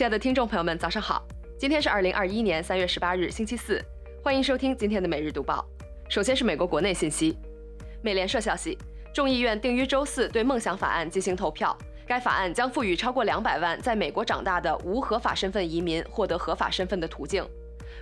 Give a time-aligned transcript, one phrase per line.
[0.00, 1.22] 亲爱的听众朋友们，早上好！
[1.58, 3.84] 今天是二零二一年三月十八日，星期四，
[4.24, 5.62] 欢迎收听今天的每日读报。
[6.08, 7.36] 首先是美国国内信息，
[8.00, 8.78] 美联社消息，
[9.12, 11.76] 众议院定于周四对梦想法案进行投票。
[12.06, 17.46] 该法案将赋予超过两百万在美国长大的无合法身份移民获得合法身份的途径。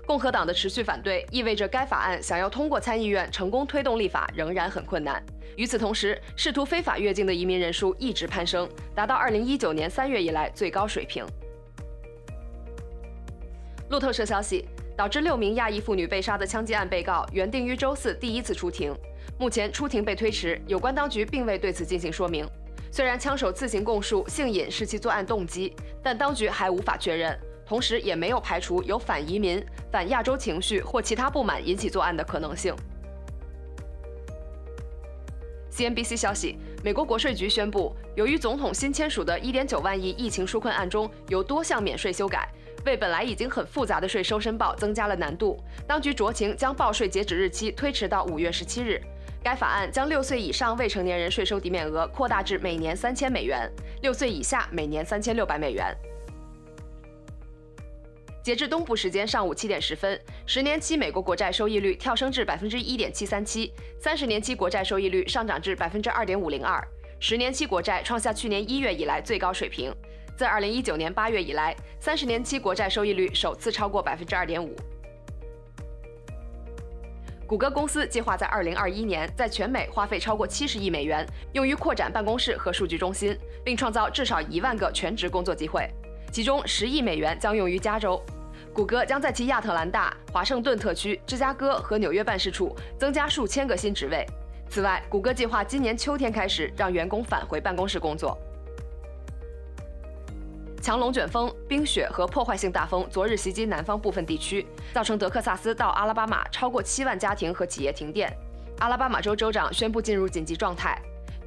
[0.06, 5.20] 共和党的持续反对意味着该法案想要通过参议院成功推动立法仍然很困难。
[5.56, 11.26] 与此同时，试图非法越境的移民人数一直攀升，达到二零一九年三月以来最高水平。
[13.90, 14.66] 路透社消息，
[14.96, 18.94] 导致六名亚裔妇女被杀的枪击案被告原定于周四第一次出庭，
[19.38, 22.46] 目前出庭被推迟，有关当局并未对此进行说明。
[22.90, 32.74] 虽然枪手自行供述性瘾是其作案动机，但当局还无法确认，同时也没有排除有反移民、反亚洲情绪或其他不满引起作案的可能性。
[35.70, 42.48] CNBC 消息，美国国税局宣布，由于总统新签署的1.9万亿疫情纾困案中有多项免税修改，
[42.86, 49.02] 为本来已经很复杂的税收申报增加了难度，当局酌情将报税截止日期推迟到5月17日。
[49.42, 53.68] 该法案将六岁以上未成年人税收抵免额扩大至每年三千美元，
[54.02, 55.92] 六岁以下每年三千六百美元。
[58.48, 63.70] 截至东部时间上午七点十分，十年期美国国债收益率跳升至百分之一点七三七，
[64.00, 66.82] 三十年期国债收益率上涨至百分之二点五零二，
[67.20, 69.94] 十年期国债创下去年一月以来最高水平。
[70.34, 74.74] 自二零一九年八月以来，三十年期国债收益率首次超过百分之二点五。
[77.46, 85.86] 谷歌公司计划在二零二一年在全美花费超过七十亿美元，用于扩展办公室和数据中心，并创造至少一万个全职工作机会，
[86.32, 88.18] 其中十亿美元将用于加州。
[88.78, 94.24] 谷歌将在其亚特兰大、华盛顿特区、芝加哥和纽约办事处增加数千个新职位。
[94.70, 98.38] 此外，谷歌计划今年秋天开始让员工返回办公室工作。
[100.80, 104.64] 强龙卷风、冰雪和破坏性大风昨日袭击南方部分地区，
[104.94, 108.32] 造成德克萨斯到阿拉巴马超过七万家庭和企业停电。
[108.78, 110.96] 阿拉巴马州州长宣布进入紧急状态。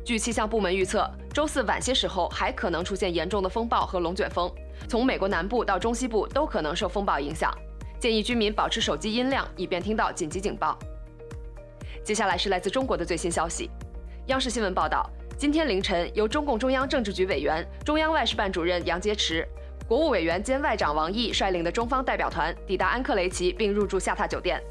[0.03, 4.51] 据气象部门预测，周四晚些时候还可能出现严重的风暴和龙卷风，
[4.88, 7.56] 从美国南部到中西部都可能受风暴影响。
[8.00, 10.78] 建议居民保持手机音量，以便听到紧急警报。
[12.03, 13.69] 接下来是来自中国的最新消息。
[14.28, 15.09] 央视新闻报道。
[15.38, 19.44] 今天凌晨，由中共中央政治局委员、中央外事办主任杨洁篪、
[19.88, 24.61] 国务委员兼外长王毅率领的中方代表团抵达安克雷奇，并入住下榻酒店。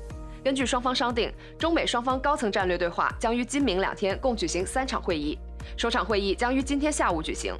[0.43, 5.39] 根据双方商定，中美双方高层战略对话将于今明两天共举行三场会议，
[5.77, 7.55] 首场会议将于今天下午举行。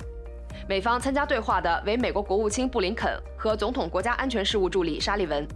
[0.69, 5.47] 美方参加对话的为美国国务卿布林肯和总统国家安全事务助理沙利文。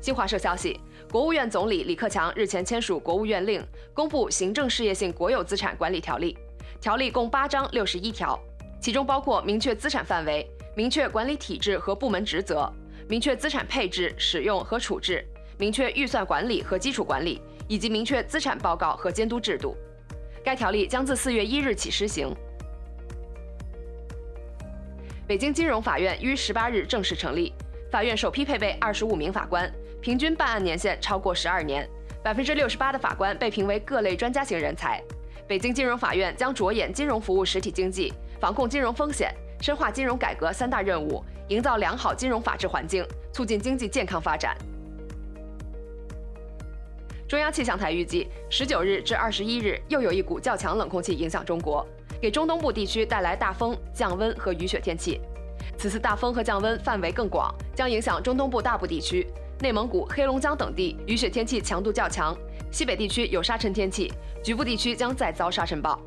[0.00, 0.80] 新华社消息。
[1.10, 3.60] 国务院总理李克强日前签署国务院令，
[3.92, 6.38] 公布《行政事业性国有资产管理条例》。
[6.80, 8.38] 条例共八章六十一条，
[8.80, 12.72] 其中包括明确资产范围、明确管理体制和部门职责、
[13.10, 15.26] 明确资产配置、使用和处置、
[15.58, 19.76] 明确预算管理和基础管理，以及明确资产报告和监督制度。
[20.44, 22.32] 该条例将自四月一日起施行。
[25.26, 27.52] 北京金融法院于十八日正式成立，
[27.90, 29.68] 法院首批配备二十五名法官。
[30.00, 31.84] 平均办案年限超过十二年，
[32.22, 35.02] 百分之六十八的法官被评为各类专家型人才。
[35.48, 44.56] 北京金融法院将着眼金融服务实体经济、防控金融风险、深化金融改革三大任务，营造良好金融法治环境，促进经济健康发展。
[47.28, 51.84] 中央气象台预计，十九日至二十一日又有一股较强冷空气影响中国，
[52.20, 55.20] 给中东部地区带来大风、降温和雨雪天气。
[55.76, 59.26] 此次大风和降温范围更广，将影响中东部大部地区。
[59.58, 62.36] 内蒙古、黑龙江等地雨雪天气强度较强，
[62.70, 64.12] 西北地区有沙尘天气，
[64.42, 66.00] 局部地区将再遭沙尘暴。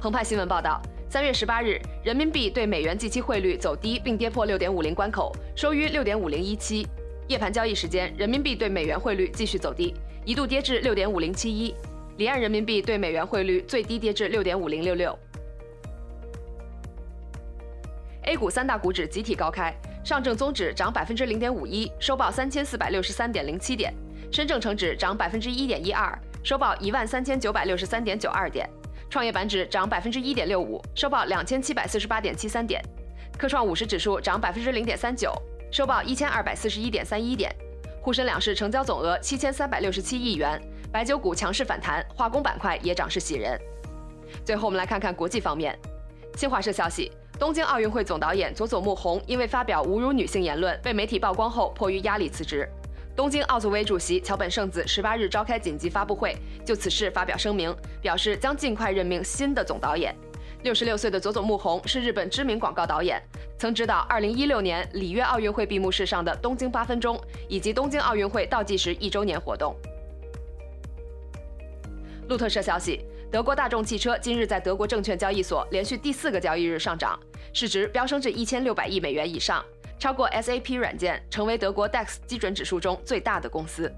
[0.00, 0.82] 澎湃新闻报道，
[1.14, 6.84] 三月十八日，人民币对美元即期汇率走低，并跌破六点五零关口，收于六点五零一七。
[7.28, 9.94] 夜盘交易时间，人民币对美元汇率继续走低，
[10.24, 11.72] 一度跌至六点五零七一。
[12.16, 15.16] 离岸人民币对美元汇率最低跌至六点五零六六。
[18.24, 19.72] A 股三大股指集体高开。
[20.02, 23.92] 上证综指涨百分之零点五一，收报三千四百六十三点零七点；
[24.32, 26.12] 深证成指涨百分之一点一二，
[26.42, 28.66] 收报一万三千九百六十三点九二点；
[29.10, 32.80] 创业板指涨百分之一点六五，收报两千七百四十八点七三点；
[33.38, 35.32] 科创五十指数涨百分之零点三九，
[35.70, 37.50] 收报一千二百四十一点三一点；
[38.02, 40.60] 沪深两市成交总额七千三百六十七亿元，
[40.90, 43.60] 白酒股强势反弹，化工板块也涨势喜人。
[44.44, 45.78] 最后，我们来看看国际方面，
[46.36, 47.10] 新华社消息。
[47.36, 52.68] 东京奥运会总导演佐佐木宏因为发表侮辱女性言论被媒体曝光后，迫于压力辞职。
[53.16, 60.14] 东京奥组委主席桥本圣子十八日召开紧急发布会，就此事发表声明，表示将尽快任命新的总导演。
[60.64, 63.22] 六十六岁的佐佐木宏是日本知名广告导演，
[63.56, 69.76] 曾指导二零一六年里约奥运会闭幕式上的东京八分钟以及东京奥运会倒计时一周年活动。
[72.28, 77.16] 路透社消息，德国大众汽车今日在德国证券交易所连续第四个交易日上涨，
[77.52, 79.64] 市值飙升至一千六百亿美元以上，
[80.04, 83.90] 超过 SAP 软件，成为德国 DAX 基准指数中最大的公司。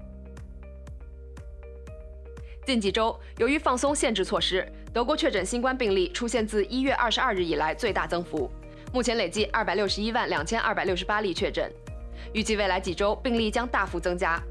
[2.65, 8.49] 近几周，由于放松限制措施，德国确诊新冠病例出现自一月二十二日以来最大增幅，
[8.93, 11.69] 目前累计二百六十一万两千二百六十八例确诊，
[12.31, 14.41] 预计未来几周病例将大幅增加。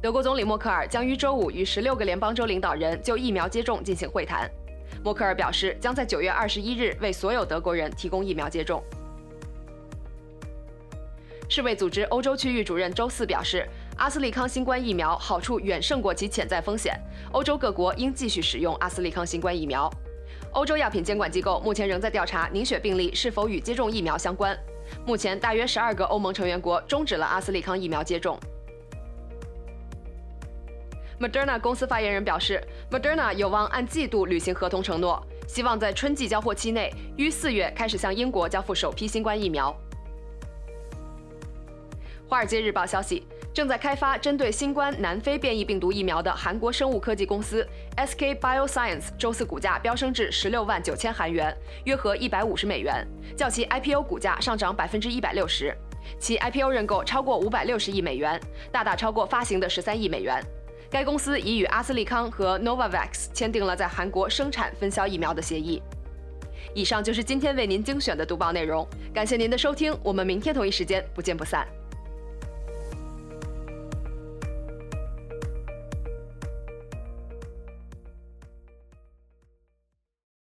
[0.00, 4.50] 德国总理默克尔将于周五与十六个联邦州领导人就疫苗接种进行会谈。
[5.04, 8.82] 默克尔表示，将在九月二十一日为所有德国人提供疫苗接种。
[11.54, 13.68] 世卫组织欧洲区域主任周四表示。
[13.98, 16.98] 阿斯利康新冠疫苗好处远胜过其潜在风险，
[17.30, 19.92] 欧洲各国应继续使用阿斯利康新冠疫苗。
[20.52, 24.58] 欧洲药品监管机构目前仍在调查凝血病例是否与接种疫苗相关。
[25.04, 28.40] 目前，大约十二个欧盟成员国终止了阿斯利康疫苗接种。
[31.20, 39.76] Moderna 公司发言人表示，Moderna 有望按季度履行合同承诺，希望在春季交货期内于四月开始向英国交付首批新冠疫苗。
[42.32, 43.22] 华尔街日报消息。
[43.52, 47.68] 正在开发针对新冠南非变异病毒疫苗的韩国生物科技公司
[47.98, 53.06] SK Bioscience 周四股价飙升至十六万九千韩元，约合一百五十美元，
[53.36, 55.76] 较其 IPO 股价上涨百分之一百六十。
[56.18, 58.40] 其 IPO 认购超过五百六十亿美元，
[58.70, 60.42] 大大超过发行的十三亿美元。
[60.88, 65.82] 该公司已与阿斯利康和 Novavax 签订了在韩国生产分销疫苗的协议。
[66.74, 71.68] 以上就是今天为您精选的读报内容，感谢您的收听，我们明天同一时间不见不散。